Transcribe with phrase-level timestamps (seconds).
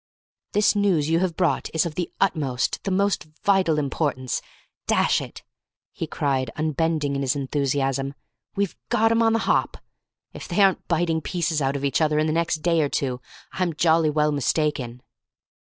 [0.53, 4.41] This news you have brought is of the utmost the most vital importance.
[4.87, 5.43] Dash it!"
[5.91, 8.15] he cried, unbending in his enthusiasm,
[8.55, 9.77] "we've got 'em on the hop.
[10.33, 13.21] If they aren't biting pieces out of each other in the next day or two,
[13.51, 15.03] I'm jolly well mistaken."